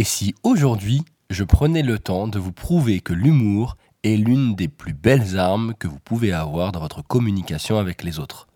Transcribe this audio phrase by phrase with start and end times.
[0.00, 4.66] Et si aujourd'hui, je prenais le temps de vous prouver que l'humour est l'une des
[4.66, 8.48] plus belles armes que vous pouvez avoir dans votre communication avec les autres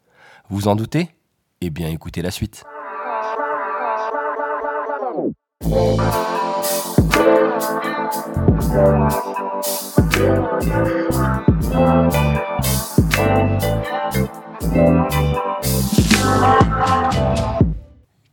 [0.48, 1.10] Vous en doutez?
[1.60, 2.64] Eh bien écoutez la suite.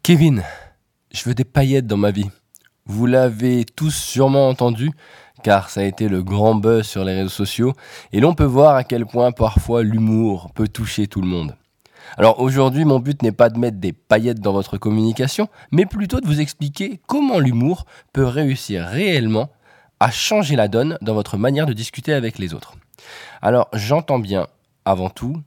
[0.02, 0.44] Kevin,
[1.12, 2.30] je veux des paillettes dans ma vie.
[2.94, 4.92] Vous l'avez tous sûrement entendu,
[5.44, 7.74] car ça a été le grand buzz sur les réseaux sociaux,
[8.12, 11.56] et l'on peut voir à quel point parfois l'humour peut toucher tout le monde.
[12.18, 16.20] Alors aujourd'hui, mon but n'est pas de mettre des paillettes dans votre communication, mais plutôt
[16.20, 19.52] de vous expliquer comment l'humour peut réussir réellement
[20.02, 22.74] à changer la donne dans votre manière de discuter avec les autres.
[23.42, 24.48] Alors j'entends bien,
[24.84, 25.38] avant tout,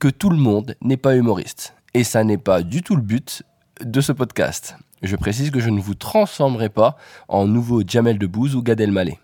[0.00, 1.76] que tout le monde n'est pas humoriste.
[1.94, 3.44] Et ça n'est pas du tout le but
[3.80, 4.76] de ce podcast.
[5.02, 6.96] Je précise que je ne vous transformerai pas
[7.28, 9.18] en nouveau Jamel Debbouze ou Gad Elmaleh.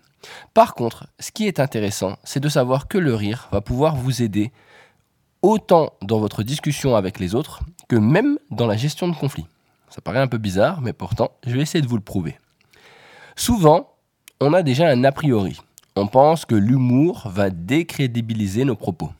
[0.53, 4.21] Par contre, ce qui est intéressant, c'est de savoir que le rire va pouvoir vous
[4.21, 4.51] aider
[5.41, 9.47] autant dans votre discussion avec les autres que même dans la gestion de conflits.
[9.89, 12.37] Ça paraît un peu bizarre, mais pourtant, je vais essayer de vous le prouver.
[13.35, 13.95] Souvent,
[14.39, 15.59] on a déjà un a priori.
[15.95, 19.11] On pense que l'humour va décrédibiliser nos propos.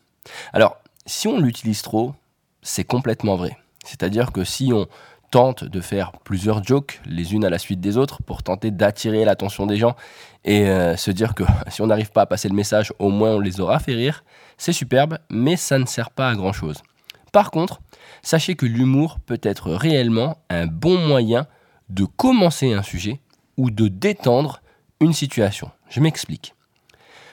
[0.52, 2.14] Alors, si on l'utilise trop,
[2.62, 3.58] c'est complètement vrai.
[3.84, 4.86] C'est-à-dire que si on
[5.32, 9.24] tente de faire plusieurs jokes les unes à la suite des autres pour tenter d'attirer
[9.24, 9.96] l'attention des gens
[10.44, 13.30] et euh, se dire que si on n'arrive pas à passer le message, au moins
[13.30, 14.24] on les aura fait rire,
[14.58, 16.82] c'est superbe, mais ça ne sert pas à grand chose.
[17.32, 17.80] Par contre,
[18.22, 21.46] sachez que l'humour peut être réellement un bon moyen
[21.88, 23.20] de commencer un sujet
[23.56, 24.60] ou de détendre
[25.00, 25.70] une situation.
[25.88, 26.54] Je m'explique.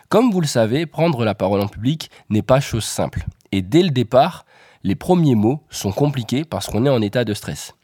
[0.08, 3.26] Comme vous le savez, prendre la parole en public n'est pas chose simple.
[3.52, 4.46] Et dès le départ,
[4.84, 7.76] les premiers mots sont compliqués parce qu'on est en état de stress.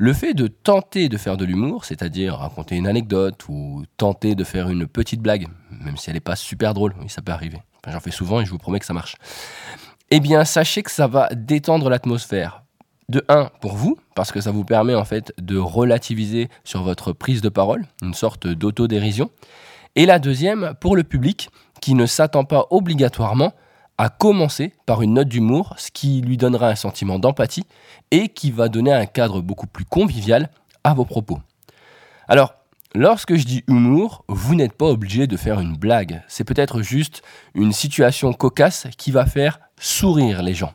[0.00, 4.44] Le fait de tenter de faire de l'humour, c'est-à-dire raconter une anecdote ou tenter de
[4.44, 7.58] faire une petite blague, même si elle n'est pas super drôle, ça peut arriver.
[7.84, 9.16] J'en fais souvent et je vous promets que ça marche.
[10.12, 12.62] Eh bien, sachez que ça va détendre l'atmosphère.
[13.08, 17.12] De un, pour vous, parce que ça vous permet en fait de relativiser sur votre
[17.12, 19.30] prise de parole, une sorte d'autodérision.
[19.96, 23.52] Et la deuxième, pour le public, qui ne s'attend pas obligatoirement
[23.98, 27.64] à commencer par une note d'humour, ce qui lui donnera un sentiment d'empathie
[28.12, 30.50] et qui va donner un cadre beaucoup plus convivial
[30.84, 31.40] à vos propos.
[32.28, 32.54] Alors,
[32.94, 36.22] lorsque je dis humour, vous n'êtes pas obligé de faire une blague.
[36.28, 37.22] C'est peut-être juste
[37.54, 40.72] une situation cocasse qui va faire sourire les gens.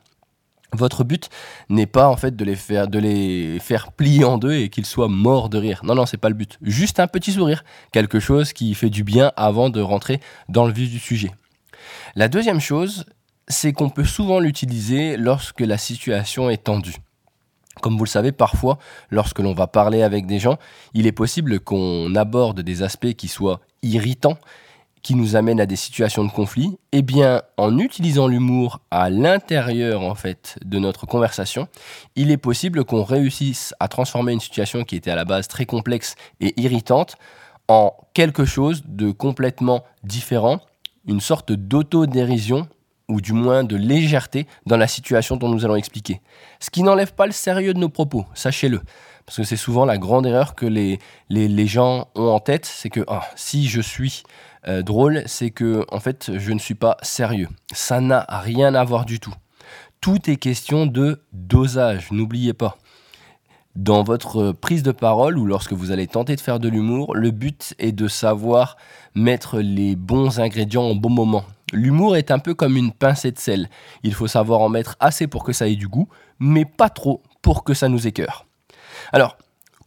[0.73, 1.29] Votre but
[1.69, 4.87] n'est pas en fait de les faire de les faire plier en deux et qu'ils
[4.87, 5.81] soient morts de rire.
[5.83, 6.57] Non non, c'est pas le but.
[6.63, 10.19] Juste un petit sourire, quelque chose qui fait du bien avant de rentrer
[10.49, 11.31] dans le vif du sujet.
[12.15, 13.05] La deuxième chose,
[13.47, 16.95] c'est qu'on peut souvent l'utiliser lorsque la situation est tendue.
[17.81, 18.77] Comme vous le savez, parfois,
[19.09, 20.57] lorsque l'on va parler avec des gens,
[20.93, 24.37] il est possible qu'on aborde des aspects qui soient irritants,
[25.01, 26.77] qui nous amènent à des situations de conflit.
[26.91, 31.67] Eh bien, en utilisant l'humour à l'intérieur en fait de notre conversation,
[32.15, 35.65] il est possible qu'on réussisse à transformer une situation qui était à la base très
[35.65, 37.17] complexe et irritante
[37.67, 40.61] en quelque chose de complètement différent
[41.07, 42.67] une sorte d'autodérision
[43.09, 46.21] ou du moins de légèreté dans la situation dont nous allons expliquer.
[46.59, 48.81] Ce qui n'enlève pas le sérieux de nos propos, sachez-le.
[49.25, 50.99] Parce que c'est souvent la grande erreur que les,
[51.29, 54.23] les, gens ont en tête, c'est que ah, si je suis
[54.67, 57.47] euh, drôle, c'est que en fait je ne suis pas sérieux.
[57.73, 59.33] Ça n'a rien à voir du tout.
[60.01, 62.77] Tout est question de dosage, n'oubliez pas.
[63.75, 67.31] Dans votre prise de parole ou lorsque vous allez tenter de faire de l'humour, le
[67.31, 68.77] but est de savoir
[69.15, 71.43] mettre les bons ingrédients au bon moment.
[71.71, 73.69] L'humour est un peu comme une pincée de sel.
[74.03, 76.07] Il faut savoir en mettre assez pour que ça ait du goût,
[76.37, 78.45] mais pas trop pour que ça nous écœure.
[79.11, 79.37] Alors,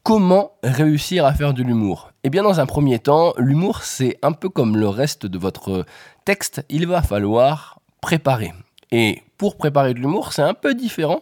[0.03, 2.11] comment réussir à faire de l'humour?
[2.25, 5.87] Eh bien, dans un premier temps, l'humour, c'est un peu comme le reste de votre
[6.25, 8.53] texte, il va falloir préparer.
[8.91, 11.21] Et pour préparer de l'humour, c'est un peu différent.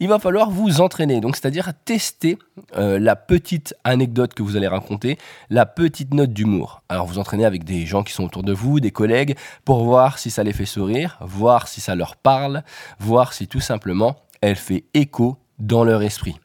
[0.00, 2.38] Il va falloir vous entraîner, donc c'est-à-dire tester
[2.76, 5.18] euh, la petite anecdote que vous allez raconter,
[5.50, 6.82] la petite note d'humour.
[6.88, 10.18] Alors vous entraînez avec des gens qui sont autour de vous, des collègues, pour voir
[10.18, 12.62] si ça les fait sourire, voir si ça leur parle,
[12.98, 16.36] voir si tout simplement elle fait écho dans leur esprit.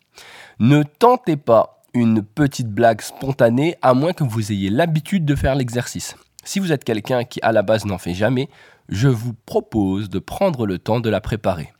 [0.59, 5.55] Ne tentez pas une petite blague spontanée à moins que vous ayez l'habitude de faire
[5.55, 6.15] l'exercice.
[6.43, 8.49] Si vous êtes quelqu'un qui à la base n'en fait jamais,
[8.87, 11.71] je vous propose de prendre le temps de la préparer.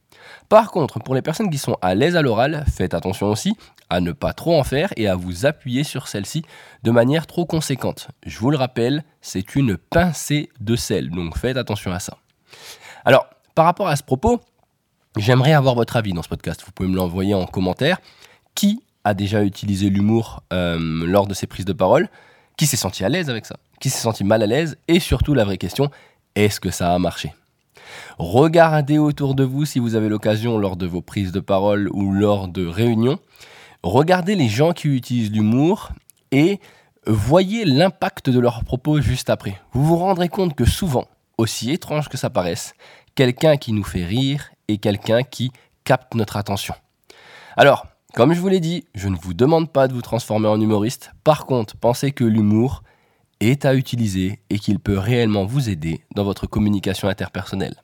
[0.48, 3.56] Par contre, pour les personnes qui sont à l'aise à l'oral, faites attention aussi
[3.90, 6.44] à ne pas trop en faire et à vous appuyer sur celle-ci
[6.84, 8.10] de manière trop conséquente.
[8.26, 12.18] Je vous le rappelle, c'est une pincée de sel, donc faites attention à ça.
[13.06, 14.40] Alors, par rapport à ce propos,
[15.18, 16.62] j'aimerais avoir votre avis dans ce podcast.
[16.66, 18.00] Vous pouvez me l'envoyer en commentaire.
[18.56, 22.10] Qui a déjà utilisé l'humour euh, lors de ses prises de parole?
[22.58, 23.56] Qui s'est senti à l'aise avec ça?
[23.80, 25.90] Qui s'est senti mal à l'aise Et surtout, la vraie question,
[26.36, 27.34] est-ce que ça a marché?
[28.18, 32.12] Regardez autour de vous si vous avez l'occasion lors de vos prises de parole ou
[32.12, 33.20] lors de réunions.
[33.84, 35.90] Regardez les gens qui utilisent l'humour
[36.32, 36.60] et
[37.08, 39.60] voyez l'impact de leurs propos juste après.
[39.72, 41.06] Vous vous rendrez compte que souvent,
[41.38, 42.74] aussi étrange que ça paraisse,
[43.16, 45.52] quelqu'un qui nous fait rire est quelqu'un qui
[45.86, 46.76] capte notre attention.
[47.56, 50.60] Alors, comme je vous l'ai dit, je ne vous demande pas de vous transformer en
[50.60, 51.12] humoriste.
[51.24, 52.84] Par contre, pensez que l'humour
[53.40, 57.76] est à utiliser et qu'il peut réellement vous aider dans votre communication interpersonnelle.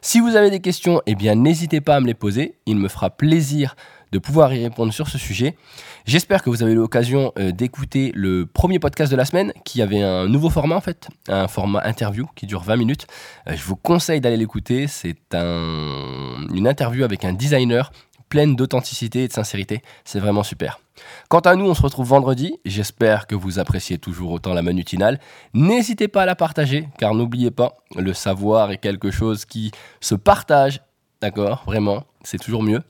[0.00, 2.88] Si vous avez des questions, eh bien n'hésitez pas à me les poser, il me
[2.88, 3.76] fera plaisir
[4.12, 5.56] de pouvoir y répondre sur ce sujet.
[6.04, 9.80] J'espère que vous avez eu l'occasion euh, d'écouter le premier podcast de la semaine qui
[9.80, 13.06] avait un nouveau format en fait, un format interview qui dure 20 minutes.
[13.48, 17.90] Euh, je vous conseille d'aller l'écouter, c'est une interview avec un designer
[18.32, 19.82] pleine d'authenticité et de sincérité.
[20.06, 20.80] C'est vraiment super.
[21.28, 22.58] Quant à nous, on se retrouve vendredi.
[22.64, 25.20] J'espère que vous appréciez toujours autant la manutinale.
[25.52, 29.70] N'hésitez pas à la partager, car n'oubliez pas, le savoir est quelque chose qui
[30.00, 30.80] se partage.
[31.20, 31.62] D'accord?
[31.66, 32.80] Vraiment, c'est toujours mieux.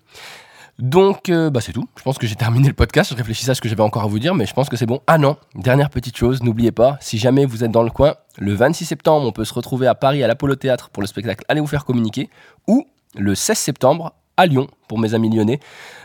[0.79, 1.89] Donc, euh, bah c'est tout.
[1.99, 3.11] Je pense que j'ai terminé le podcast.
[3.11, 4.87] Je réfléchissais à ce que j'avais encore à vous dire, mais je pense que c'est
[4.87, 5.01] bon.
[5.09, 8.55] Ah non, dernière petite chose, n'oubliez pas, si jamais vous êtes dans le coin, le
[8.55, 11.61] 26 septembre, on peut se retrouver à Paris à l'Apollo Théâtre pour le spectacle Allez
[11.61, 12.31] vous faire communiquer,
[12.69, 12.87] ou
[13.17, 15.61] le 16 septembre à Lyon pour mes amis lyonnais,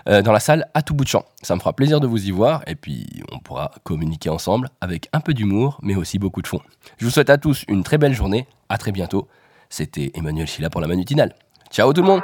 [0.08, 1.26] euh, dans la salle à tout bout de champ.
[1.42, 5.10] Ça me fera plaisir de vous y voir et puis on pourra communiquer ensemble avec
[5.14, 6.62] un peu d'humour, mais aussi beaucoup de fond.
[6.98, 8.48] Je vous souhaite à tous une très belle journée.
[8.70, 9.28] À très bientôt.
[9.70, 11.34] C'était Emmanuel Chila pour la Manutinale.
[11.72, 12.22] Ciao tout le monde